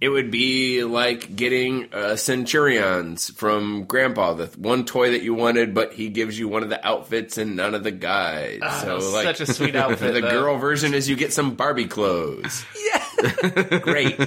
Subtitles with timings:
[0.00, 5.74] It would be like getting uh, Centurions from Grandpa, the one toy that you wanted,
[5.74, 8.64] but he gives you one of the outfits and none of the guides.
[8.80, 10.14] so, like, such a sweet outfit.
[10.14, 10.30] the though.
[10.30, 12.64] girl version is you get some Barbie clothes.
[13.22, 14.18] Yeah, great.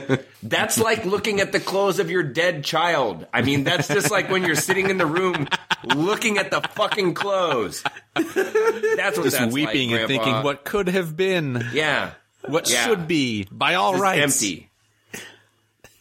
[0.43, 3.25] That's like looking at the clothes of your dead child.
[3.33, 5.47] I mean, that's just like when you're sitting in the room
[5.95, 7.83] looking at the fucking clothes.
[8.15, 10.23] That's what Just that's weeping like, and Grandpa.
[10.25, 12.11] thinking, what could have been, Yeah,
[12.47, 12.85] what Yeah.
[12.85, 14.21] should be, by all Just rights.
[14.43, 14.69] empty.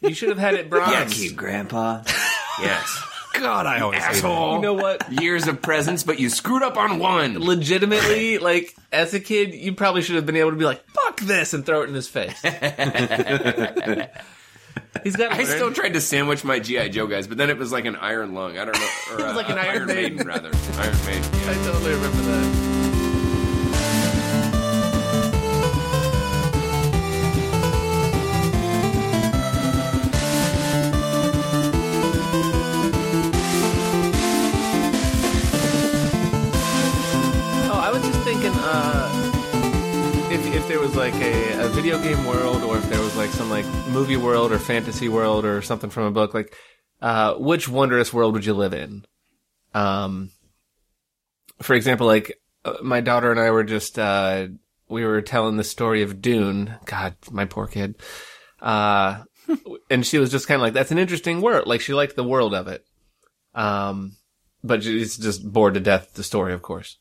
[0.03, 0.91] You should have had it bronze.
[0.91, 1.19] Yes.
[1.23, 2.03] You, Grandpa.
[2.61, 3.03] Yes,
[3.33, 4.15] God, I always say that.
[4.17, 4.55] asshole.
[4.55, 5.11] You know what?
[5.11, 7.39] Years of presents, but you screwed up on one.
[7.39, 11.21] Legitimately, like as a kid, you probably should have been able to be like, "Fuck
[11.21, 12.39] this" and throw it in his face.
[15.03, 15.31] He's got.
[15.33, 17.95] I still tried to sandwich my GI Joe guys, but then it was like an
[17.95, 18.57] Iron Lung.
[18.57, 20.25] I don't know, or It was like uh, an Iron Maiden.
[20.27, 20.51] rather.
[20.77, 21.23] Iron Maiden.
[21.33, 21.49] Yeah.
[21.51, 23.12] I totally remember that.
[40.73, 43.63] There was like a, a video game world, or if there was like some like
[43.89, 46.57] movie world or fantasy world or something from a book, like
[46.99, 49.05] uh, which wondrous world would you live in?
[49.75, 50.31] Um,
[51.61, 54.47] for example, like uh, my daughter and I were just uh,
[54.89, 56.73] we were telling the story of Dune.
[56.85, 57.93] God, my poor kid.
[58.59, 59.25] Uh,
[59.91, 62.23] and she was just kind of like, "That's an interesting world." Like she liked the
[62.23, 62.83] world of it.
[63.53, 64.13] Um,
[64.63, 66.97] but she's just bored to death the story, of course.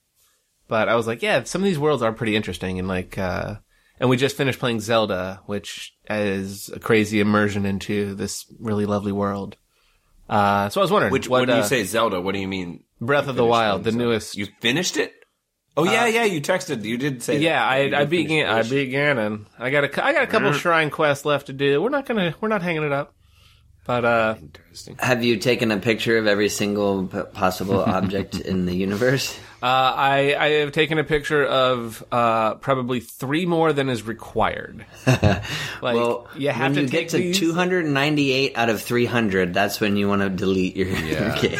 [0.72, 3.56] But I was like, yeah, some of these worlds are pretty interesting, and like, uh,
[4.00, 9.12] and we just finished playing Zelda, which is a crazy immersion into this really lovely
[9.12, 9.58] world.
[10.30, 12.48] Uh, so I was wondering, Which what, when you uh, say Zelda, what do you
[12.48, 12.84] mean?
[13.02, 14.02] Breath of the Wild, the Zelda?
[14.02, 14.34] newest.
[14.34, 15.12] You finished it?
[15.76, 16.24] Oh yeah, yeah.
[16.24, 16.82] You texted.
[16.84, 17.38] You did say.
[17.38, 17.90] yeah, that.
[17.90, 19.44] You I, I beat, I beat Ganon.
[19.58, 21.82] I got a, I got a couple shrine quests left to do.
[21.82, 23.14] We're not gonna, we're not hanging it up.
[23.84, 24.96] But uh, Interesting.
[25.00, 29.36] Have you taken a picture of every single p- possible object in the universe?
[29.62, 34.86] uh, I, I have taken a picture of uh, probably three more than is required.
[35.82, 39.52] Like, Well, you have when to you take get to these- 298 out of 300,
[39.52, 41.40] that's when you want to delete your, Yeah.
[41.40, 41.58] your game.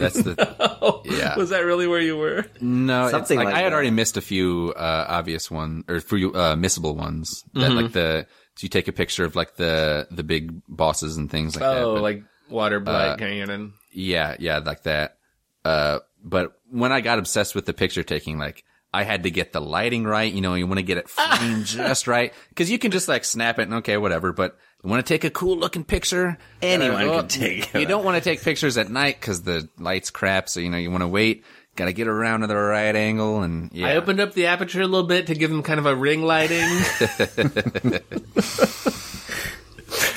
[0.00, 1.36] That's the yeah.
[1.36, 2.46] Was that really where you were?
[2.60, 3.74] No, Something like, like I had that.
[3.74, 7.44] already missed a few uh, obvious ones or few uh, missable ones.
[7.54, 7.76] That Mm-hmm.
[7.76, 8.26] like the
[8.56, 11.82] so you take a picture of like the the big bosses and things like that.
[11.82, 13.72] Oh, like water blight Uh, Ganon.
[13.92, 15.16] yeah, yeah, like that.
[15.64, 19.52] Uh, but when I got obsessed with the picture taking, like I had to get
[19.52, 20.32] the lighting right.
[20.32, 23.24] You know, you want to get it framed just right because you can just like
[23.24, 24.32] snap it and okay, whatever.
[24.32, 26.36] But you want to take a cool looking picture.
[26.62, 30.10] Anyone gotta- could take You don't want to take pictures at night because the light's
[30.10, 30.48] crap.
[30.48, 31.44] So you know you want to wait.
[31.76, 33.88] Got to get around to the right angle and yeah.
[33.88, 36.22] I opened up the aperture a little bit to give him kind of a ring
[36.22, 36.60] lighting,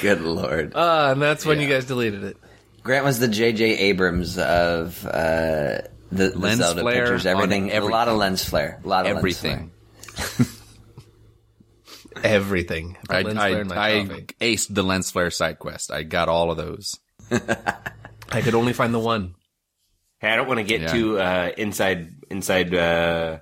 [0.01, 0.75] Good lord.
[0.75, 2.37] uh, and that's when you guys deleted it.
[2.83, 3.77] Grant was the J.J.
[3.77, 5.09] Abrams of uh,
[6.11, 7.25] the, the Lens Zelda flare pictures.
[7.25, 8.79] on Everything, a lot of lens flare.
[8.83, 9.71] A lot of everything.
[10.15, 10.47] Lens flare.
[12.23, 12.97] Everything.
[13.09, 14.05] I, Lens I, flare in I
[14.41, 15.91] aced the lens flare side quest.
[15.91, 16.97] I got all of those.
[17.31, 19.35] I could only find the one.
[20.19, 20.87] Hey, I don't want to get Yeah.
[20.87, 23.39] too uh, inside inside uh,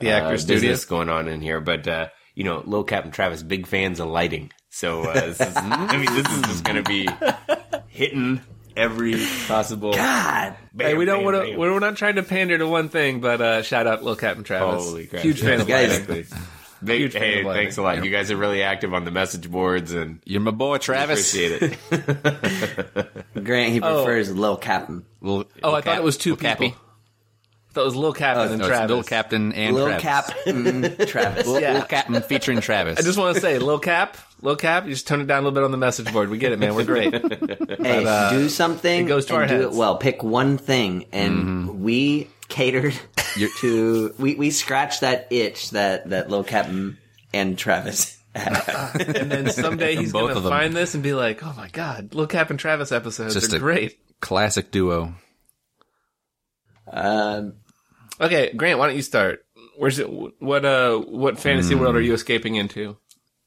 [0.00, 0.54] The uh, actor studio.
[0.60, 4.00] business going on in here, but uh, you know, Lil Cap and Travis big fans
[4.00, 4.50] of lighting.
[4.70, 7.08] So uh, this is, I mean, this is just going to be
[7.88, 8.40] hitting
[8.76, 9.14] every
[9.46, 9.92] possible.
[9.92, 10.56] God.
[10.72, 11.56] Bam, Hey, we don't want to.
[11.56, 14.84] We're not trying to pander to one thing, but uh, shout out Lil Captain Travis.
[14.84, 15.22] Holy crap!
[15.22, 16.26] Huge fan of lighting.
[16.84, 18.04] Big- huge hey, of thanks a lot.
[18.04, 21.34] You guys are really active on the message boards, and You're my boy, Travis.
[21.34, 23.24] appreciate it.
[23.44, 25.04] Grant, he prefers Lil Captain.
[25.20, 26.68] Little- Oh, I little thought it was two little people.
[26.70, 26.76] Cappy.
[26.76, 28.88] I thought it was Lil Captain and No, Travis.
[28.88, 30.02] Little Captain and Lil Travis.
[30.02, 31.46] Captain Travis.
[31.48, 31.72] Yeah.
[31.72, 32.98] Little Captain featuring Travis.
[33.00, 35.46] I just want to say, Lil Cap, Lil Cap, you just tone it down a
[35.48, 36.28] little bit on the message board.
[36.30, 36.76] We get it, man.
[36.76, 37.12] We're great.
[37.80, 39.74] Hey, uh, do something it goes to and our do heads.
[39.74, 39.96] it well.
[39.96, 42.94] Pick one thing, and we catered
[43.60, 44.14] to.
[44.18, 46.98] We we scratched that itch that that Lil Captain
[47.32, 48.18] and Travis.
[48.34, 50.50] and then someday he's Both going of to them.
[50.50, 53.56] find this and be like, oh my God, Lil Cap and Travis episodes Just are
[53.56, 53.98] a- great.
[54.20, 55.14] Classic duo.
[56.90, 57.54] um,
[58.20, 59.44] Okay, Grant, why don't you start?
[59.76, 60.08] Where's it?
[60.08, 60.98] What uh?
[60.98, 62.96] What fantasy world are you escaping into?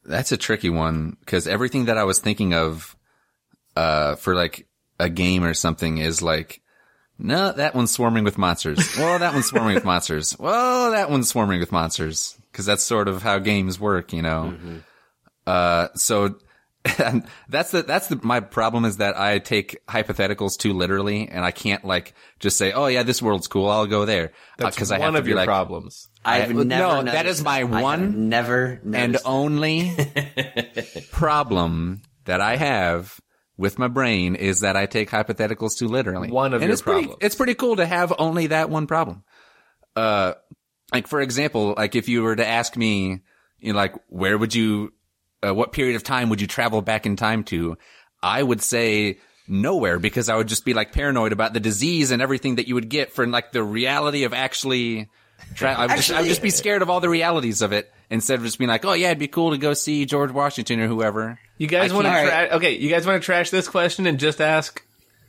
[0.03, 2.95] That's a tricky one because everything that I was thinking of,
[3.77, 4.67] uh, for like
[4.99, 6.61] a game or something is like,
[7.19, 8.95] no, that one's swarming with monsters.
[8.97, 10.37] well, that one's swarming with monsters.
[10.39, 12.37] Well, that one's swarming with monsters.
[12.53, 14.55] Cause that's sort of how games work, you know?
[15.45, 16.35] Uh, so
[16.99, 21.43] and that's the, that's the, my problem is that I take hypotheticals too literally and
[21.45, 23.69] I can't like just say, oh yeah, this world's cool.
[23.69, 24.31] I'll go there.
[24.57, 26.07] That's Cause I one have to of be your like, problems.
[26.25, 26.65] I've I- never.
[26.65, 29.91] no, that noticed is my one never and only
[31.11, 33.19] problem that I have
[33.57, 36.29] with my brain is that I take hypotheticals too literally.
[36.29, 39.23] One of and your it's pretty, it's pretty cool to have only that one problem.
[39.95, 40.33] Uh,
[40.93, 43.21] like for example, like if you were to ask me,
[43.59, 44.93] you know, like where would you,
[45.45, 47.77] uh, what period of time would you travel back in time to?
[48.21, 52.21] I would say nowhere because I would just be like paranoid about the disease and
[52.21, 55.09] everything that you would get for like the reality of actually.
[55.55, 57.91] Tra- I, would just, I would just be scared of all the realities of it
[58.09, 60.79] instead of just being like, oh yeah, it'd be cool to go see George Washington
[60.79, 61.39] or whoever.
[61.57, 62.77] You guys want to can't- tra- okay?
[62.77, 64.83] You guys want to trash this question and just ask,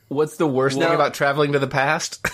[0.08, 2.24] what's the worst thing about traveling to the past?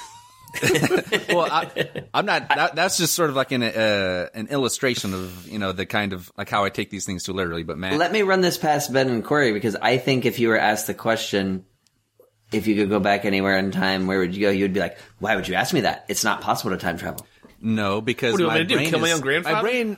[1.31, 2.49] well, I, I'm not.
[2.49, 6.13] That, that's just sort of like an uh, an illustration of you know the kind
[6.13, 7.65] of like how I take these things too literally.
[7.65, 10.49] But man, Let me run this past Ben and Corey because I think if you
[10.49, 11.65] were asked the question,
[12.53, 14.51] if you could go back anywhere in time, where would you go?
[14.51, 16.05] You'd be like, "Why would you ask me that?
[16.09, 17.27] It's not possible to time travel."
[17.61, 19.21] no, because What do you my want me to do, brain kill my is- own
[19.23, 19.57] grandfather?
[19.57, 19.97] My brain,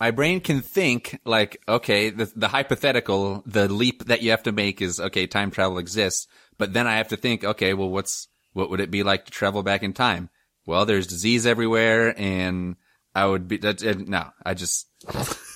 [0.00, 4.52] my brain can think like, okay, the the hypothetical, the leap that you have to
[4.52, 8.28] make is okay, time travel exists, but then I have to think, okay, well, what's
[8.52, 10.30] what would it be like to travel back in time?
[10.66, 12.76] Well, there's disease everywhere, and
[13.14, 13.82] I would be that.
[13.82, 14.86] No, I just,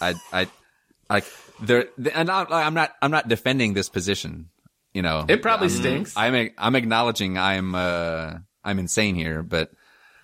[0.00, 0.49] I, I,
[1.11, 1.25] like
[1.61, 4.49] there, and I'm I'm not, I'm not defending this position.
[4.94, 6.15] You know, It probably stinks.
[6.17, 9.71] I'm I'm acknowledging I'm uh I'm insane here, but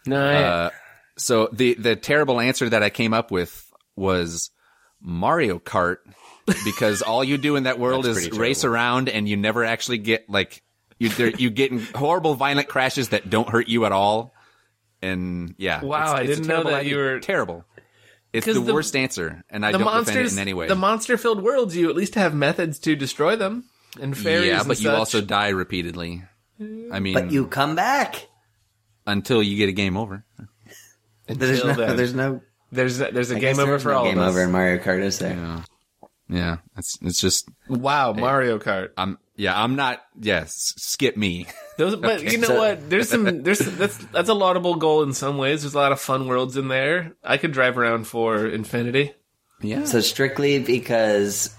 [0.06, 0.70] no, uh
[1.17, 3.68] so the the terrible answer that I came up with
[3.98, 4.50] was
[5.00, 5.98] Mario Kart
[6.64, 10.28] because all you do in that world is race around and you never actually get
[10.30, 10.62] like
[10.98, 14.32] you you get in horrible violent crashes that don't hurt you at all.
[15.00, 16.90] And yeah, Wow, I a didn't know terrible that idea.
[16.92, 17.64] you were- terrible.
[18.32, 20.66] It's the, the- worst answer, and I don't defend monsters, it in any way.
[20.68, 23.64] the monster-filled worlds, you at least have methods to destroy them
[24.00, 24.48] and fairies.
[24.48, 24.98] yeah, and but you such.
[24.98, 26.24] also die repeatedly.
[26.60, 28.26] I mean, But you come back.
[29.06, 30.24] until you get a game over.
[31.26, 31.96] There's no, then.
[31.96, 32.40] there's no
[32.73, 34.31] there's a, there's a I game over for no all game of us.
[34.31, 35.35] over in Mario Kart, is there?
[35.35, 35.62] Yeah,
[36.29, 36.56] yeah.
[36.76, 38.91] It's it's just Wow, Mario Kart.
[38.97, 41.47] I'm yeah I'm not yes skip me.
[41.79, 42.91] Those, but you know So- what?
[42.91, 43.25] There's some.
[43.43, 45.62] There's that's that's a laudable goal in some ways.
[45.62, 47.15] There's a lot of fun worlds in there.
[47.25, 49.15] I could drive around for infinity.
[49.61, 49.85] Yeah.
[49.85, 51.55] So strictly because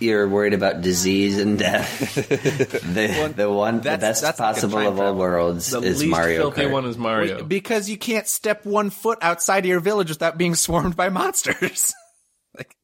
[0.00, 4.92] you're worried about disease and death, the the one the best that's possible of all
[4.96, 5.14] travel.
[5.16, 6.70] worlds The is least Mario filthy Kart.
[6.72, 7.42] one is Mario.
[7.44, 11.92] because you can't step one foot outside of your village without being swarmed by monsters.
[12.56, 12.74] like,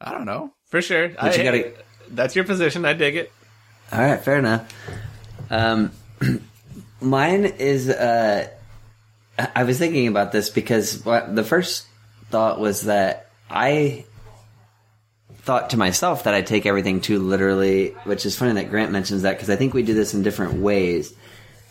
[0.00, 0.52] I don't know.
[0.68, 1.12] for sure.
[1.18, 1.72] I, you gotta-
[2.10, 2.84] that's your position.
[2.84, 3.32] I dig it.
[3.92, 4.72] All right, fair enough.
[5.50, 5.90] Um,
[7.00, 7.88] mine is.
[7.88, 8.48] Uh,
[9.38, 11.86] I I was thinking about this because what, the first
[12.30, 14.04] thought was that I
[15.46, 19.22] thought to myself that I take everything too literally, which is funny that Grant mentions
[19.22, 21.14] that because I think we do this in different ways,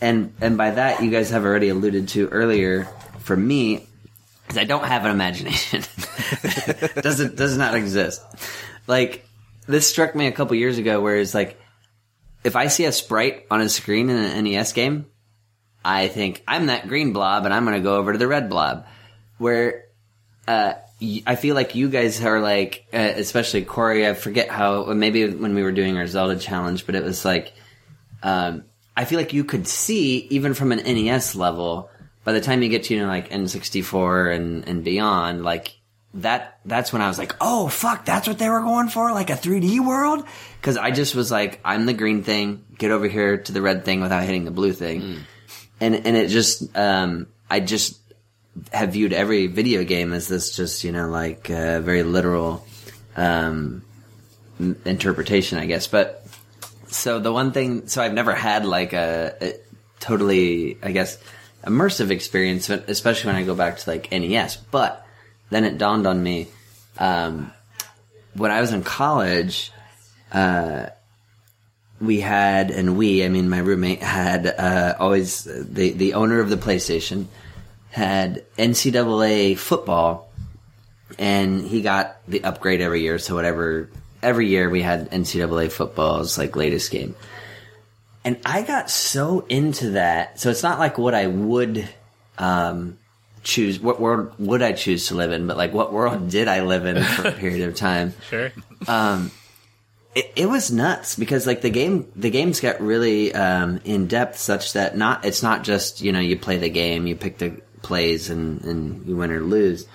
[0.01, 2.87] and and by that you guys have already alluded to earlier.
[3.19, 3.87] For me,
[4.43, 5.81] because I don't have an imagination,
[7.01, 8.21] does it does not exist.
[8.87, 9.27] Like
[9.67, 11.59] this struck me a couple years ago, where it's like
[12.45, 15.07] if I see a sprite on a screen in an NES game,
[15.83, 18.49] I think I'm that green blob and I'm going to go over to the red
[18.49, 18.85] blob.
[19.37, 19.85] Where
[20.47, 24.07] uh, I feel like you guys are like, uh, especially Corey.
[24.07, 27.53] I forget how maybe when we were doing our Zelda challenge, but it was like
[28.23, 28.63] um,
[28.97, 31.89] I feel like you could see even from an NES level.
[32.23, 35.77] By the time you get to you know like N64 and and beyond, like
[36.15, 39.29] that that's when I was like, oh fuck, that's what they were going for, like
[39.29, 40.25] a 3D world.
[40.59, 43.85] Because I just was like, I'm the green thing, get over here to the red
[43.85, 45.19] thing without hitting the blue thing,
[45.79, 47.99] and and it just um, I just
[48.71, 52.65] have viewed every video game as this just you know like uh, very literal
[53.15, 53.83] um,
[54.85, 55.87] interpretation, I guess.
[55.87, 56.25] But
[56.87, 59.53] so the one thing, so I've never had like a, a
[59.99, 61.17] totally, I guess,
[61.63, 64.57] immersive experience, especially when I go back to like NES.
[64.57, 65.05] But
[65.49, 66.47] then it dawned on me
[66.97, 67.51] um,
[68.33, 69.71] when I was in college.
[70.31, 70.87] Uh,
[72.01, 76.49] we had, and we, I mean, my roommate had uh, always the the owner of
[76.49, 77.27] the PlayStation
[77.95, 80.29] had NCAA football,
[81.17, 83.17] and he got the upgrade every year.
[83.19, 83.89] So whatever,
[84.21, 87.15] every year we had NCAA football's like latest game,
[88.25, 90.41] and I got so into that.
[90.41, 91.87] So it's not like what I would
[92.37, 92.97] um,
[93.43, 93.79] choose.
[93.79, 95.47] What world would I choose to live in?
[95.47, 98.13] But like, what world did I live in for a period of time?
[98.29, 98.51] Sure.
[100.15, 104.37] it, it was nuts because like the game the games got really um, in depth
[104.37, 107.61] such that not it's not just you know you play the game you pick the
[107.85, 109.85] plays and and you win or lose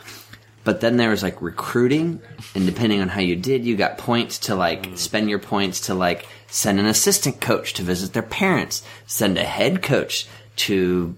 [0.62, 2.20] but then there was like recruiting
[2.54, 5.94] and depending on how you did you got points to like spend your points to
[5.94, 11.16] like send an assistant coach to visit their parents send a head coach to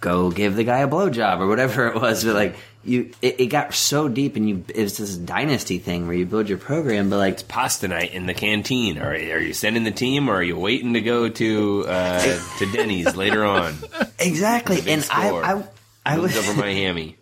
[0.00, 2.24] go give the guy a blowjob or whatever it was.
[2.24, 6.06] But like you it, it got so deep, and you it was this dynasty thing
[6.06, 8.98] where you build your program, but like it's Pasta night in the canteen.
[8.98, 12.72] or are you sending the team, or are you waiting to go to uh, to
[12.72, 13.76] Denny's later on?
[14.18, 15.30] exactly, and I.
[15.30, 15.64] I
[16.08, 17.16] I was over my hammy.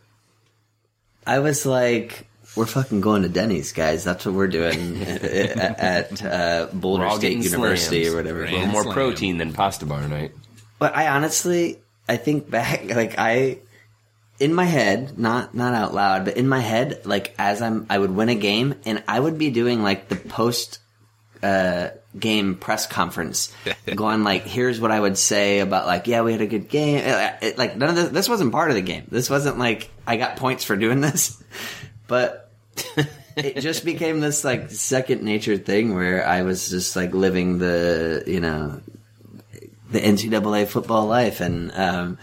[1.26, 2.26] I was like.
[2.56, 4.02] We're fucking going to Denny's, guys.
[4.02, 8.14] That's what we're doing at, at uh, Boulder State University slams.
[8.14, 8.44] or whatever.
[8.44, 8.94] A little more Slam.
[8.94, 10.32] protein than pasta bar night.
[10.78, 13.58] But I honestly, I think back, like I,
[14.38, 17.98] in my head, not not out loud, but in my head, like as I'm, I
[17.98, 20.78] would win a game, and I would be doing like the post
[21.42, 21.88] uh,
[22.18, 23.52] game press conference,
[23.94, 27.02] going like, "Here's what I would say about like, yeah, we had a good game."
[27.06, 29.06] Uh, It, like none of this, this wasn't part of the game.
[29.10, 31.42] This wasn't like I got points for doing this,
[32.06, 32.42] but.
[33.36, 38.22] it just became this like second nature thing where I was just like living the
[38.26, 38.82] you know
[39.90, 42.18] the NCAA football life, and um,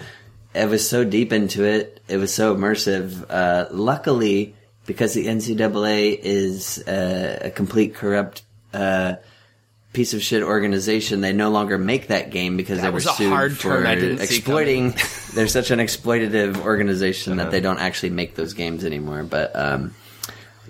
[0.53, 2.01] it was so deep into it.
[2.07, 3.25] It was so immersive.
[3.29, 9.15] Uh, luckily, because the NCAA is uh, a complete corrupt uh,
[9.93, 13.55] piece of shit organization, they no longer make that game because they were sued hard
[13.55, 14.95] for turn I didn't see exploiting.
[15.35, 17.43] they're such an exploitative organization Uh-huh.
[17.43, 19.23] that they don't actually make those games anymore.
[19.23, 19.93] But um,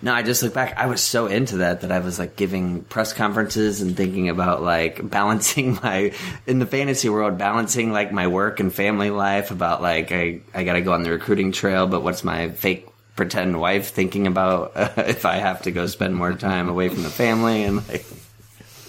[0.02, 0.78] no, I just look back.
[0.78, 4.62] I was so into that that I was like giving press conferences and thinking about
[4.62, 6.12] like balancing my
[6.46, 9.52] in the fantasy world, balancing like my work and family life.
[9.52, 12.88] About like I I got to go on the recruiting trail, but what's my fake
[13.16, 17.04] pretend wife thinking about uh, if I have to go spend more time away from
[17.04, 18.06] the family and like.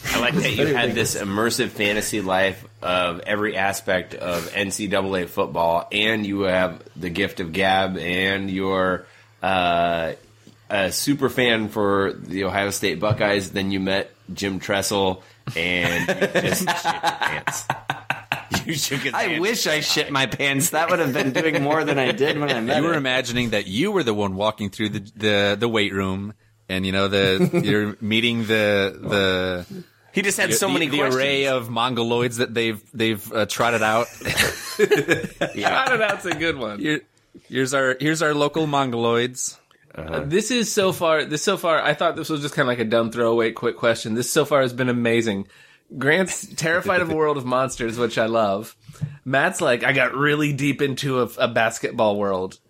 [0.07, 5.89] I like that you had this immersive fantasy life of every aspect of NCAA football,
[5.91, 9.07] and you have the gift of gab, and you're
[9.43, 10.13] uh,
[10.71, 13.51] a super fan for the Ohio State Buckeyes.
[13.51, 15.23] Then you met Jim Tressel,
[15.57, 17.65] and you just shit your pants.
[18.67, 19.43] You shook his I hand.
[19.43, 20.71] wish I shit my pants.
[20.71, 22.99] That would have been doing more than I did when I met You were her.
[22.99, 26.33] imagining that you were the one walking through the the, the weight room,
[26.69, 29.85] and you know the you're meeting the the
[30.15, 31.17] He just had so the, many the questions.
[31.17, 34.07] array of mongoloids that they've they've uh, trotted out.
[34.23, 36.09] I don't know.
[36.13, 36.79] It's a good one.
[36.79, 37.03] Here,
[37.49, 39.59] here's our here's our local mongoloids.
[40.25, 41.25] This is so far.
[41.25, 41.83] This so far.
[41.83, 44.15] I thought this was just kind of like a dumb throwaway, quick question.
[44.15, 45.49] This so far has been amazing.
[45.99, 48.75] Grant's terrified of a world of monsters, which I love.
[49.25, 52.59] Matt's like, I got really deep into a, a basketball world.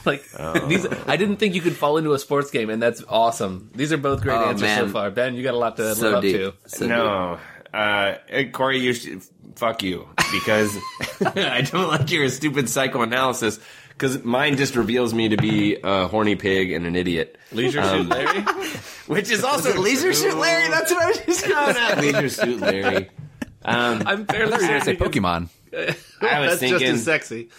[0.04, 0.24] like
[0.68, 3.70] these, I didn't think you could fall into a sports game, and that's awesome.
[3.74, 5.10] These are both great Oh, answers so far.
[5.10, 6.52] Ben, you got a lot to So live up to.
[6.66, 6.88] So deep.
[6.88, 7.38] No,
[7.72, 9.22] uh, hey, Corey, you should
[9.56, 10.76] fuck you because
[11.24, 13.58] I don't like your stupid psychoanalysis.
[13.90, 18.08] Because mine just reveals me to be a horny pig and an idiot, Leisure suit,
[18.08, 18.40] Larry.
[19.06, 20.68] which is also Leisure Suit Larry.
[20.70, 23.10] That's what I was just No, not Leisure Suit Larry.
[23.62, 25.50] Um, I'm fairly I certain say Pokemon.
[26.22, 27.50] I was That's just as sexy.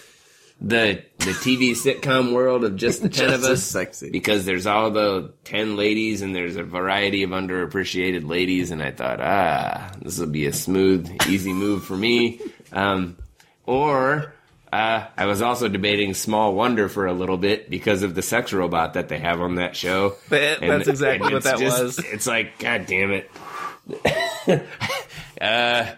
[0.64, 4.10] The the TV sitcom world of just the ten of Just as us, sexy.
[4.12, 8.92] because there's all the ten ladies and there's a variety of underappreciated ladies, and I
[8.92, 12.40] thought, ah, this will be a smooth, easy move for me.
[12.72, 13.18] Um,
[13.66, 14.34] or
[14.72, 18.54] uh, I was also debating Small Wonder for a little bit because of the sex
[18.54, 20.16] robot that they have on that show.
[20.30, 21.98] That- that's exactly what that was.
[22.00, 23.30] It's like, god damn it.
[25.42, 25.92] uh,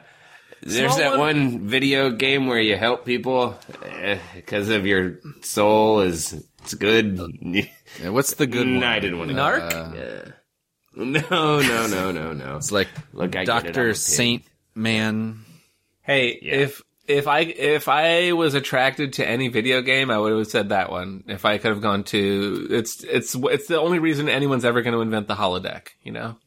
[0.66, 6.34] there's that one video game where you help people eh, because of your soul is
[6.64, 7.20] it's good.
[7.42, 8.84] Yeah, What's the good No, one?
[8.84, 9.36] I didn't want to.
[9.36, 10.34] Narc.
[10.96, 12.58] No, no, no, no, no.
[12.58, 13.94] It's like Look, I get it, I'm a Doctor.
[13.94, 14.44] Saint
[14.76, 15.40] Man.
[16.02, 16.56] Hey, Yeah.
[16.56, 20.70] if if I if I was attracted to any video game, I would have said
[20.70, 21.24] that one.
[21.28, 24.94] If I could have gone to it's it's it's the only reason anyone's ever going
[24.94, 25.88] to invent the holodeck.
[26.04, 26.38] You know.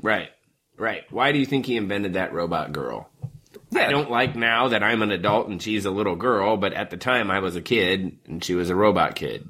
[0.00, 0.30] Right,
[0.78, 1.02] right.
[1.10, 3.08] Why do you think he invented that robot girl?
[3.74, 6.90] I don't like now that I'm an adult and she's a little girl, but at
[6.90, 9.48] the time I was a kid and she was a robot kid.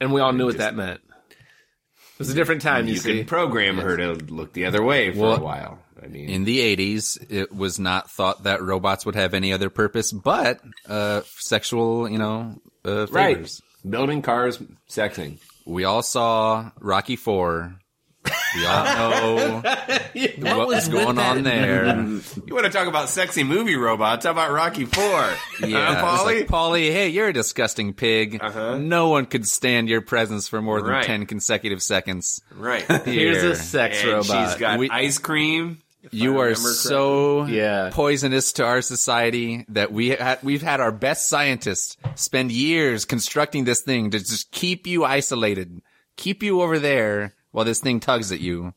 [0.00, 1.00] And we all knew what that meant.
[1.08, 5.12] It was a different time, you, You could program her to look the other way
[5.12, 5.78] for Well, a while.
[6.02, 9.70] I mean, In the 80s, it was not thought that robots would have any other
[9.70, 13.50] purpose but uh, sexual, you know, uh, right.
[13.88, 14.58] Building cars,
[14.88, 15.38] sexing.
[15.64, 17.78] We all saw Rocky Four.
[18.56, 19.62] We all know
[20.56, 21.86] what was going on there.
[21.86, 24.24] You want to talk about sexy movie robots?
[24.24, 25.02] How about Rocky Four?
[25.66, 26.24] Yeah, huh, it's Paulie?
[26.40, 28.38] like, Paulie, hey, you're a disgusting pig.
[28.42, 28.78] Uh-huh.
[28.78, 31.04] No one could stand your presence for more than Right.
[31.04, 32.40] 10 consecutive seconds.
[32.54, 32.84] right.
[33.04, 34.50] Here's a sex And robot.
[34.50, 35.82] she's got We- ice cream.
[36.12, 37.90] You are so Yeah.
[37.92, 43.64] poisonous to our society that we ha- we've had our best scientists spend years constructing
[43.64, 45.80] this thing to just keep you isolated,
[46.16, 48.74] keep you over there while this thing tugs at you.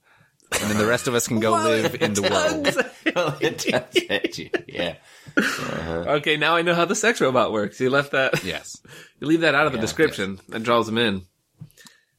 [0.61, 3.37] and then the rest of us can go live in the world.
[3.41, 4.49] It does hit you.
[4.69, 4.95] Yeah.
[5.37, 7.77] Okay, now I know how the sex robot works.
[7.81, 8.41] You left that.
[8.45, 8.81] Yes.
[9.19, 10.39] You leave that out of the description.
[10.47, 11.23] That draws them in.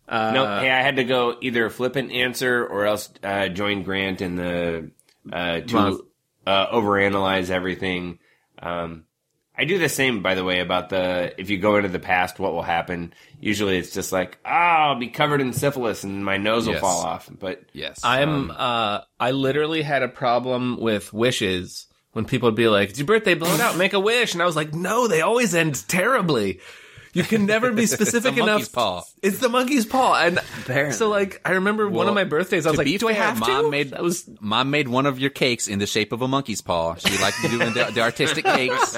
[0.07, 4.21] Uh, No, hey, I had to go either flippant answer or else uh, join Grant
[4.21, 4.91] in the
[5.33, 6.05] uh, to
[6.47, 8.19] uh, overanalyze everything.
[8.61, 9.07] Um,
[9.57, 12.39] I do the same, by the way, about the if you go into the past,
[12.39, 13.13] what will happen?
[13.41, 16.81] Usually, it's just like, oh, I'll be covered in syphilis and my nose will Yes.
[16.81, 17.29] fall off.
[17.39, 18.01] But Yes.
[18.05, 18.51] I'm.
[18.51, 23.07] uh I literally had a problem with wishes when people would be like, "It's your
[23.07, 25.87] birthday, blow it out, make a wish," and I was like, "No, they always end
[25.89, 26.61] terribly."
[27.13, 28.71] You can never be specific a enough.
[28.73, 29.03] paw.
[29.23, 30.97] It's the monkey's paw, and Apparently.
[30.97, 32.67] so like I remember one of my birthdays.
[32.67, 34.87] I was like, be "Do I fair, have Mom to?" made- that was Mom made
[34.89, 36.95] one of your cakes in the shape of a monkey's paw.
[36.95, 38.97] She liked doing the, the artistic cakes,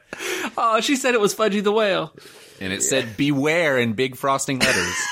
[0.58, 2.12] oh, she said it was Fudgie the whale.
[2.60, 4.94] and it said "Beware" in big frosting letters.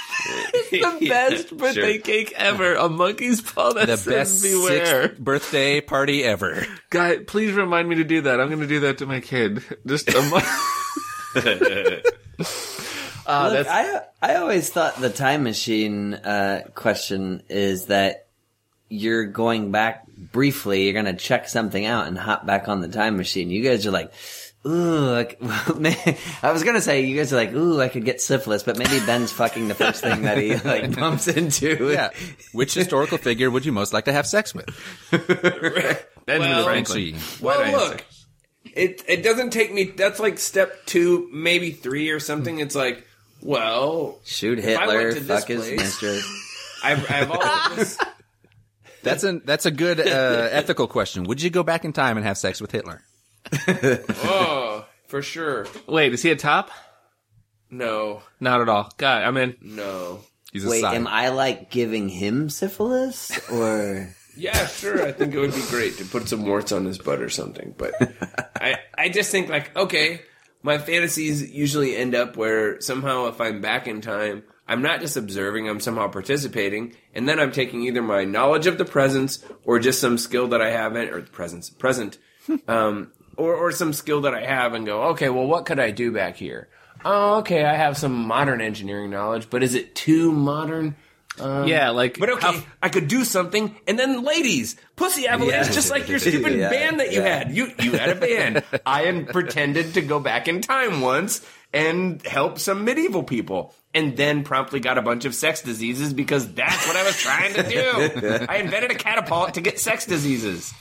[0.71, 2.01] The best birthday Sure.
[2.03, 2.75] cake ever.
[2.77, 5.03] A monkey's paw that The says best beware.
[5.03, 6.67] sixth birthday party ever.
[6.91, 8.41] Guy, please remind me to do that.
[8.41, 9.63] I'm going to do that to my kid.
[9.87, 10.49] Just a month.
[13.27, 18.27] Ah, Look, I I always thought the time machine uh, question is that
[18.91, 20.85] you're going back briefly.
[20.85, 23.49] You're going to check something out and hop back on the time machine.
[23.51, 24.13] You guys are like,
[24.67, 24.71] ooh,
[25.11, 25.39] like,
[26.43, 28.77] I was going to say you guys are like, ooh, I could get syphilis, but
[28.77, 31.91] maybe Ben's fucking the first thing that he like bumps into.
[31.93, 32.11] Yeah.
[32.53, 34.67] Which historical figure would you most like to have sex with?
[36.27, 37.17] Benjamin Well- Franklin.
[37.41, 38.05] well, Why'd look,
[38.77, 39.85] it it doesn't take me.
[39.85, 42.59] That's like step two, maybe three or something.
[42.61, 43.07] It's like,
[43.43, 46.41] well, Shoot If I went Hitler, to this fuck his place- mistress.
[46.85, 47.99] I've, I've always.
[49.03, 51.25] That's a that's a good uh, ethical question.
[51.25, 53.03] Would you go back in time and have sex with Hitler?
[53.69, 55.67] oh, for sure.
[55.87, 56.71] Wait, is he a top?
[57.71, 58.91] No, Not at all.
[58.97, 59.57] God, I'm in.
[59.61, 60.21] no.
[60.53, 60.95] He's a Wait, side.
[60.95, 64.15] am I like giving him syphilis or?
[64.85, 65.07] Sure.
[65.07, 67.75] I think it would be great to put some warts on his butt or something.
[67.77, 67.95] But
[68.61, 70.21] I, I just think like, okay,
[70.63, 75.17] my fantasies usually end up where somehow if I'm back in time, I'm not just
[75.17, 79.79] observing, I'm somehow participating, and then I'm taking either my knowledge of the presence or
[79.79, 82.17] just some skill that I haven't, or the presence, present,
[82.67, 85.91] um, or, or some skill that I have and go, okay, well, what could I
[85.91, 86.69] do back here?
[87.05, 90.97] Oh, okay, I have some modern engineering knowledge, but is it too modern?
[91.41, 92.19] Um, yeah, like.
[92.19, 95.73] But okay, I could do something, and then ladies, Pussy Avalanche, Yeah.
[95.73, 97.39] just like your stupid Yeah, band that you yeah.
[97.39, 97.51] had.
[97.53, 98.63] You you had a band.
[98.87, 104.17] I had pretended to go back in time once and help some medieval people, and
[104.17, 107.63] then promptly got a bunch of sex diseases because that's what I was trying to
[107.69, 108.47] do.
[108.49, 110.73] I invented a catapult to get sex diseases.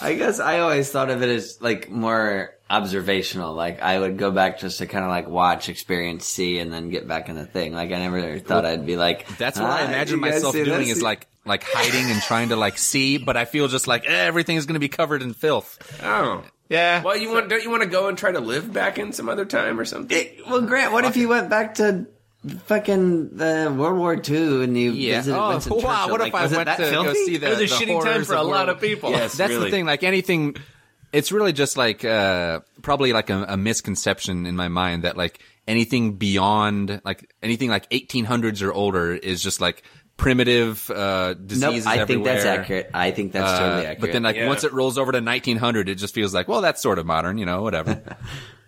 [0.00, 3.54] I guess I always thought of it as like more observational.
[3.54, 6.90] Like I would go back just to kind of like watch, experience, see, and then
[6.90, 7.72] get back in the thing.
[7.72, 9.26] Like I never thought I'd be like.
[9.38, 12.56] That's what I "Ah, imagine myself doing this?" is like like hiding and trying to
[12.56, 15.34] like see, but I feel just like eh, everything is going to be covered in
[15.34, 15.78] filth.
[16.02, 17.02] Oh, yeah.
[17.02, 19.28] well, you want don't you want to go and try to live back in some
[19.28, 20.16] other time or something?
[20.16, 22.06] Eh, Well, Grant, what if you went back to
[22.66, 25.16] fucking the World War II and you Yeah.
[25.18, 25.80] visited Oh, Winston wow.
[25.80, 26.10] Churchill?
[26.10, 27.24] What Like, if I was it went that to go filthy?
[27.24, 29.10] see the it was a the shitty time for a lot of people.
[29.10, 29.64] Yes, That's really.
[29.66, 29.86] the thing.
[29.86, 30.56] Like anything,
[31.12, 35.40] it's really just like uh, probably like a, a misconception in my mind that like
[35.66, 39.82] anything beyond like anything like 1800s or older is just like
[40.16, 42.90] primitive uh, Nope, diseases I think that's accurate.
[42.94, 44.00] I think that's Uh, totally accurate.
[44.00, 44.46] But then, like Yeah.
[44.48, 47.36] once it rolls over to 1900, it just feels like, well, that's sort of modern,
[47.38, 48.00] you know, whatever.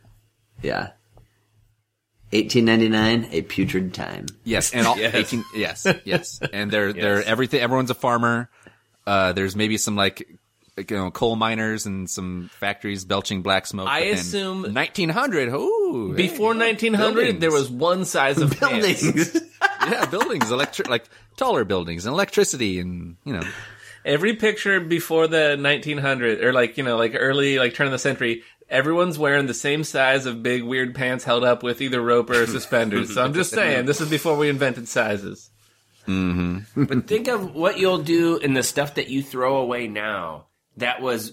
[0.62, 0.90] yeah.
[2.42, 4.26] 1899, a putrid time.
[4.44, 5.14] yes, and all Yes.
[5.14, 7.60] 18, yes, yes, and they're they're everything.
[7.60, 8.48] Everyone's a farmer.
[9.06, 10.26] Uh, there's maybe some like,
[10.76, 13.88] like, you know coal miners and some factories belching black smoke.
[13.88, 15.48] I assume- 1900.
[15.54, 17.40] Ooh, hey, Before 1900, buildings.
[17.40, 18.50] there was one size of.
[18.60, 19.40] Buildings.
[19.88, 21.04] yeah buildings, electric like
[21.36, 23.42] taller buildings and electricity and you know
[24.04, 27.98] Every picture before the 1900 or like, you know, like early, like turn of the
[27.98, 32.30] century, everyone's wearing the same size of big weird pants held up with either rope
[32.30, 33.14] or suspenders.
[33.14, 35.50] so I'm just saying, this is before we invented sizes.
[36.06, 40.46] But think of what you'll do in the stuff that you throw away now.
[40.76, 41.32] That was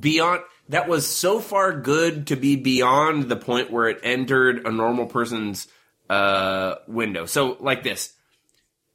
[0.00, 0.42] beyond.
[0.70, 5.04] That was so far good to be beyond the point where it entered a normal
[5.06, 5.68] person's
[6.08, 7.26] uh, window.
[7.26, 8.14] So, like this,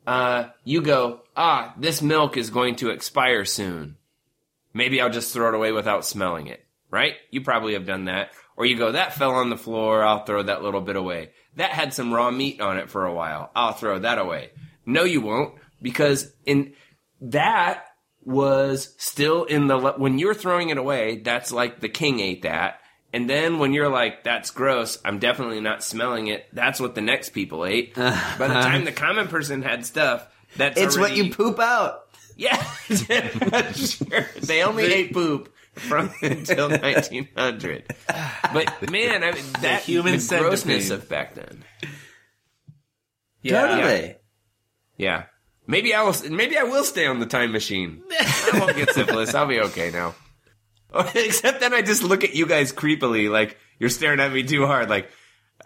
[0.08, 3.98] uh, you go, ah, this milk is going to expire soon.
[4.74, 6.66] Maybe I'll just throw it away without smelling it.
[6.92, 7.14] Right?
[7.32, 8.32] You probably have done that.
[8.58, 10.04] Or you go, that fell on the floor.
[10.04, 11.32] I'll throw that little bit away.
[11.56, 13.52] That had some raw meat on it for a while.
[13.56, 14.52] I'll throw that away.
[14.86, 16.74] No, you won't, because in
[17.22, 17.86] that
[18.24, 21.20] was still in the when you're throwing it away.
[21.20, 22.80] That's like the king ate that,
[23.14, 26.46] and then when you're like, "That's gross," I'm definitely not smelling it.
[26.54, 27.96] That's what the next people ate.
[27.96, 32.08] By the time the common person had stuff, That's It's what you poop out.
[32.36, 32.62] Yeah,
[33.74, 34.28] sure.
[34.42, 37.96] They only ate poop from until 1900.
[38.54, 40.92] But man, I mean, that human the grossness centipede.
[40.92, 41.64] of back then.
[43.42, 43.68] Yeah.
[43.68, 44.16] Totally.
[44.98, 45.24] Yeah,
[45.66, 46.16] maybe I will.
[46.30, 48.04] Maybe I will stay on the time machine.
[48.12, 49.34] I won't get syphilis.
[49.34, 50.14] I'll be okay now.
[50.94, 54.44] Oh, except then I just look at you guys creepily, like you're staring at me
[54.44, 55.10] too hard, like.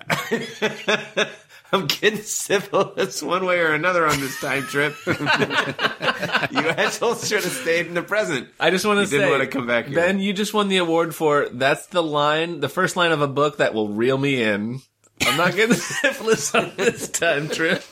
[1.71, 4.95] I'm getting syphilis one way or another on this time trip.
[5.08, 8.49] you assholes should have stayed in the present.
[8.60, 9.95] I just want to say, didn't want to come back here.
[9.95, 13.28] Ben, you just won the award for that's the line, the first line of a
[13.28, 14.82] book that will reel me in.
[15.21, 17.84] I'm not getting syphilis on this time trip.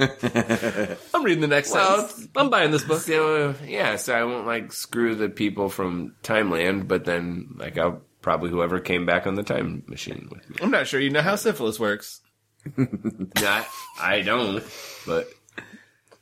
[0.00, 2.28] I'm reading the next Well, sentence.
[2.36, 3.00] I'm buying this book.
[3.00, 8.02] So yeah, so I won't like screw the people from Timeland, but then like I'll
[8.22, 10.56] probably whoever came back on the time machine with me.
[10.62, 12.20] I'm not sure you know how syphilis works.
[12.76, 13.66] Not,
[14.00, 14.62] I don't,
[15.06, 15.28] but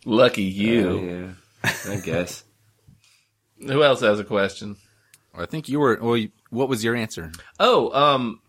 [0.04, 1.34] Lucky you.
[1.64, 2.44] yeah, I guess.
[3.66, 4.76] Who else has a question?
[5.34, 5.98] I think you were.
[6.00, 7.32] Well, you- what was your answer?
[7.58, 8.40] Oh, um,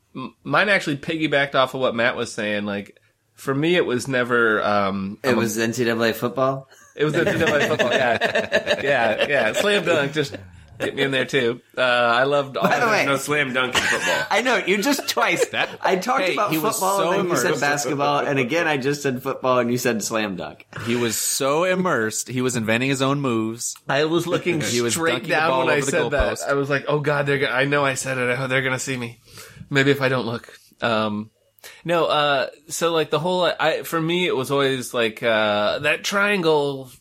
[0.44, 2.66] mine actually piggybacked off of what Matt was saying.
[2.66, 3.00] Like,
[3.34, 4.62] for me, it was never.
[4.64, 6.70] Um, It was NCAA football.
[6.96, 7.92] it was NCAA football.
[7.92, 9.54] Yeah, yeah, yeah.
[9.54, 10.14] Slam dunk.
[10.14, 10.36] Just
[10.80, 11.62] get me in there too.
[11.78, 12.68] Uh, I loved all.
[12.68, 14.26] By the way- No slam dunk in football.
[14.30, 15.46] I know you just twice.
[15.52, 18.38] That I talked Hey, about he was football, so and then you said basketball, and
[18.40, 20.66] again I just said football, and you said slam dunk.
[20.86, 22.28] He was so immersed.
[22.30, 23.76] He was inventing his own moves.
[23.88, 26.34] I was looking He was straight down when I said that.
[26.38, 26.48] goalpost.
[26.48, 27.38] I was like, "Oh God, they're.
[27.40, 28.38] Gonna, I know I said it.
[28.40, 29.20] Oh, they're gonna see me.
[29.70, 30.48] Maybe if I don't look."
[30.82, 31.32] Um,
[31.86, 32.06] no.
[32.06, 33.46] Uh, so like the whole.
[33.60, 36.92] I for me, it was always like uh, that triangle.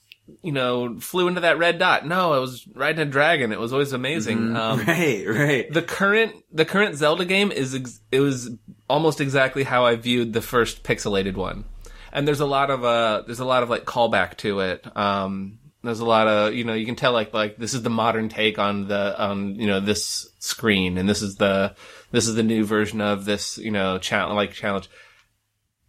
[0.42, 2.04] You know, flew into that red dot.
[2.06, 3.52] No, I was riding a dragon.
[3.52, 4.56] It was always amazing.
[4.56, 5.72] Um, Right, right.
[5.72, 8.50] the current the current Zelda game is ex- it was
[8.90, 11.64] almost exactly how I viewed the first pixelated one,
[12.12, 14.84] and there's a lot of uh there's a lot of like callback to it.
[14.96, 17.90] Um, there's a lot of you know you can tell like like this is the
[17.90, 21.76] modern take on the on you know this screen, and this is the
[22.10, 24.88] this is the new version of this you know challenge like challenge.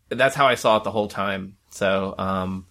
[0.09, 1.57] That's how I saw it the whole time.
[1.71, 2.67] So um.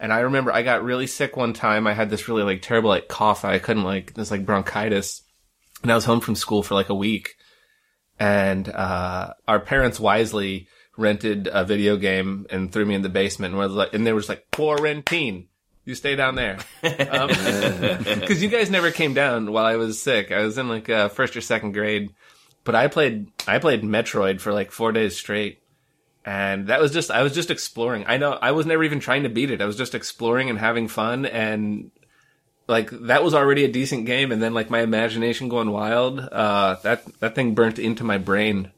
[0.00, 1.86] And I remember I got really sick one time.
[1.86, 3.44] I had this really like terrible like cough.
[3.44, 5.22] I couldn't like this like bronchitis
[5.84, 7.36] and I was home from school for like a week.
[8.18, 13.52] And uh, our parents wisely rented a video game and threw me in the basement
[13.52, 15.48] and was like, and there was like quarantine.
[15.84, 20.32] You stay down there, because you guys never came down while I was sick.
[20.32, 22.14] I was in like uh, first or second grade,
[22.64, 25.58] but I played I played Metroid for like four days straight,
[26.24, 28.04] and that was just I was just exploring.
[28.06, 29.60] I know I was never even trying to beat it.
[29.60, 31.90] I was just exploring and having fun, and
[32.66, 36.76] like that was already a decent game and then like my imagination going wild uh
[36.82, 38.70] that that thing burnt into my brain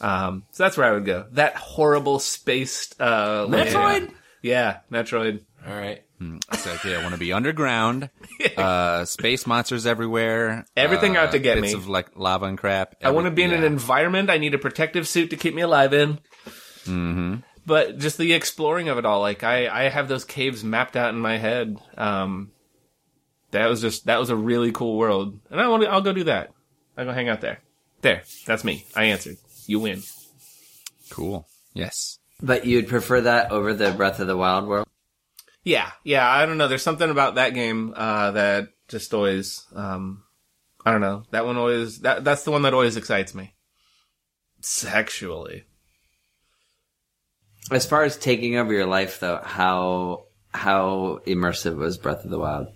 [0.00, 4.10] um so that's where i would go that horrible spaced uh Metroid?
[4.40, 6.02] yeah metroid All right.
[6.52, 8.08] It's like, yeah, I want to be underground.
[8.56, 10.64] Uh, space monsters everywhere.
[10.76, 11.78] Everything uh, out to get bits me.
[11.78, 12.96] of like lava and crap.
[13.02, 15.62] i want to be in an environment i need a protective suit to keep me
[15.62, 16.18] alive in
[16.84, 17.36] mm-hmm.
[17.66, 21.14] but just the exploring of it all like i i have those caves mapped out
[21.14, 22.50] in my head um
[23.50, 26.12] that was just that was a really cool world and i want to i'll go
[26.12, 26.52] do that
[26.96, 27.60] i'll go hang out there
[28.00, 30.02] there that's me i answered you win
[31.12, 31.46] Cool.
[31.74, 32.18] Yes.
[32.40, 34.86] But you'd prefer that over the Breath of the Wild world?
[35.62, 36.28] Yeah, yeah.
[36.28, 36.66] I don't know.
[36.66, 40.24] There's something about that game uh, that just always, um,
[40.86, 41.24] I don't know.
[41.30, 42.00] That one always.
[42.00, 43.54] That that's the one that always excites me.
[44.60, 45.64] Sexually,
[47.70, 52.38] As far as taking over your life, though, how how immersive was Breath of the
[52.38, 52.68] Wild?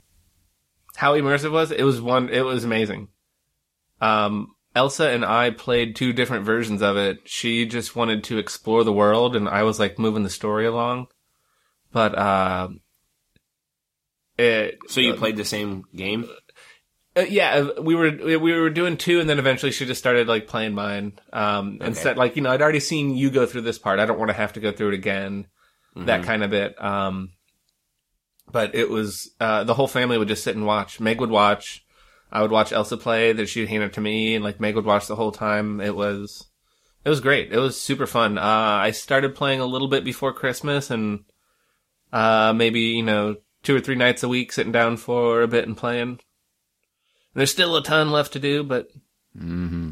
[0.97, 1.83] how immersive was it?
[1.83, 2.29] Was one.
[2.31, 3.09] It was amazing.
[4.01, 7.19] Um, Elsa and I played two different versions of it.
[7.25, 11.07] She just wanted to explore the world, and I was like moving the story along.
[11.93, 12.69] But uh,
[14.39, 14.79] it.
[14.89, 16.29] So you played the same game?
[17.17, 20.29] Uh, yeah, uh, we were we were doing two, and then eventually she just started
[20.29, 21.19] like playing mine.
[21.33, 23.99] Um, and said like, you know, I'd already seen you go through this part.
[23.99, 25.47] I don't want to have to go through it again.
[25.95, 26.83] That kind of bit.
[26.83, 27.31] Um,
[28.53, 31.01] but it was uh, the whole family would just sit and watch.
[31.01, 31.87] Meg would watch.
[32.31, 33.33] I would watch Elsa play.
[33.33, 35.81] That she'd hand it to me, and like Meg would watch the whole time.
[35.81, 36.47] It was
[37.05, 37.53] it was great.
[37.53, 38.37] It was super fun.
[38.37, 41.25] Uh, I started playing a little bit before Christmas, and
[42.13, 45.67] uh, maybe you know two or three nights a week, sitting down for a bit
[45.67, 46.21] and playing.
[47.37, 48.89] There's still a ton left to do, but
[49.39, 49.91] hmm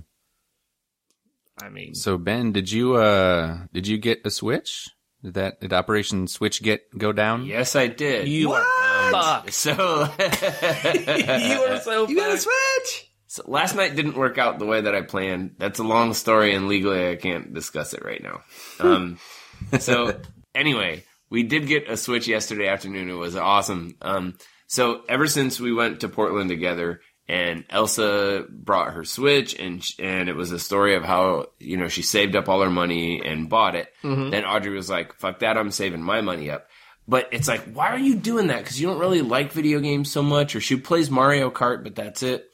[1.62, 4.88] I mean, So Ben, did you uh did you get a Switch?
[5.22, 7.44] Did that did Operation Switch get go down?
[7.44, 8.28] Yes, I did.
[8.28, 8.64] you are
[9.12, 9.52] fucked.
[9.52, 9.72] So,
[10.18, 12.38] you are so You got a.
[12.38, 13.10] Switch.
[13.26, 15.56] so last night didn't work out the way that I planned.
[15.58, 18.40] That's a long story, and legally I can't discuss it right now.
[18.80, 19.18] Um,
[19.80, 20.18] so
[20.54, 23.10] anyway, we we did get a Switch yesterday afternoon.
[23.10, 23.96] It was awesome.
[24.02, 29.84] Um, so ever since we went to Portland together, and Elsa brought her Switch, and
[29.98, 33.22] and it was a story of how you know she saved up all her money
[33.24, 33.88] and bought it.
[34.30, 35.56] Then Audrey was like, "Fuck that!
[35.56, 36.66] I'm saving my money up."
[37.06, 38.60] But it's like, why are you doing that?
[38.60, 41.94] Because you don't really like video games so much, or she plays Mario Kart, but
[41.94, 42.46] that's it.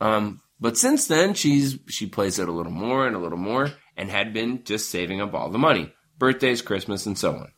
[0.00, 3.70] Um, but since then, she's she plays it a little more and a little more,
[3.96, 7.52] and had been just saving up all the money, birthdays, Christmas, and so on.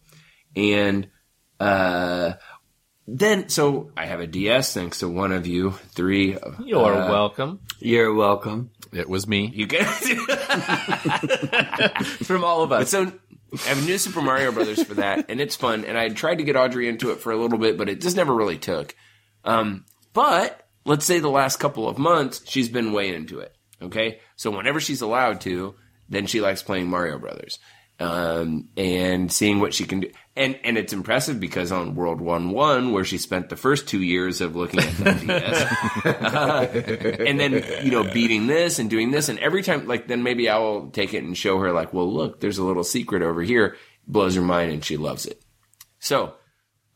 [0.57, 1.09] And
[1.59, 2.35] uh,
[3.19, 6.37] then, so I have a DS thanks to one of you three.
[6.65, 7.61] You're uh, welcome.
[7.79, 8.71] You're welcome.
[8.93, 9.51] It was me.
[9.55, 10.09] You guys.
[12.25, 12.91] From all of But us.
[12.91, 13.13] so
[13.53, 15.85] I have New Super Mario Brothers for that, and it's fun.
[15.85, 18.17] And I tried to get Audrey into it for a little bit, but it just
[18.17, 18.95] never really took.
[19.45, 23.55] Um, but let's say the last couple of months, she's been way into it.
[23.83, 25.75] Okay, so whenever she's allowed to,
[26.09, 27.59] then she likes playing Mario Brothers.
[28.01, 32.51] Um, and seeing what she can do, and and it's impressive because on World One
[32.51, 37.63] One, where she spent the first two years of looking at the DS, and then
[37.85, 40.89] you know beating this and doing this and every time like then maybe i will
[40.89, 43.77] take it and show her like well look there's a little secret over here.
[44.07, 45.43] Blows her mind and she loves it.
[45.99, 46.37] So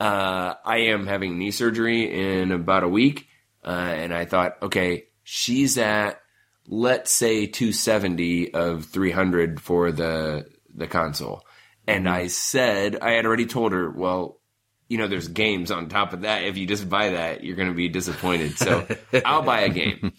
[0.00, 3.28] uh, i am having knee surgery in about a week
[3.64, 6.20] uh, and i thought okay she's at
[6.66, 11.44] let's say 270 of 300 for the the console
[11.86, 14.40] and i said i had already told her well
[14.88, 16.44] you know, there's games on top of that.
[16.44, 18.58] If you just buy that, you're going to be disappointed.
[18.58, 18.86] So
[19.24, 20.12] I'll buy a game.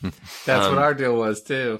[0.45, 1.79] That's um, what our deal was too.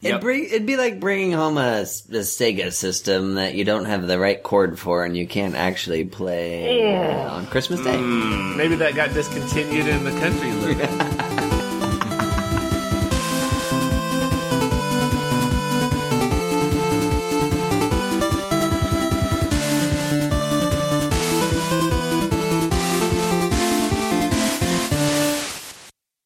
[0.00, 0.10] Yep.
[0.10, 4.18] It'd, bring, it'd be like bringing home a Sega system that you don't have the
[4.18, 7.96] right cord for and you can't actually play uh, on Christmas Day.
[7.96, 8.56] Mm.
[8.56, 10.52] Maybe that got discontinued in the country.
[10.52, 11.52] Luke.